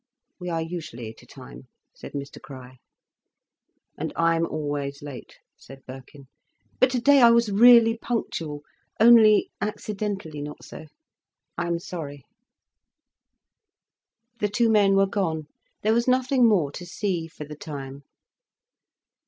"We 0.39 0.49
are 0.49 0.63
usually 0.63 1.13
to 1.13 1.27
time," 1.27 1.67
said 1.93 2.13
Mr 2.13 2.41
Crich. 2.41 2.77
"And 3.99 4.11
I'm 4.15 4.47
always 4.47 5.03
late," 5.03 5.37
said 5.55 5.85
Birkin. 5.85 6.27
"But 6.79 6.89
today 6.89 7.21
I 7.21 7.29
was 7.29 7.51
really 7.51 7.99
punctual, 7.99 8.63
only 8.99 9.51
accidentally 9.61 10.41
not 10.41 10.65
so. 10.65 10.87
I'm 11.55 11.77
sorry." 11.77 12.23
The 14.39 14.49
two 14.49 14.71
men 14.71 14.95
were 14.95 15.05
gone, 15.05 15.45
there 15.83 15.93
was 15.93 16.07
nothing 16.07 16.49
more 16.49 16.71
to 16.71 16.85
see, 16.87 17.27
for 17.27 17.45
the 17.45 17.55
time. 17.55 18.01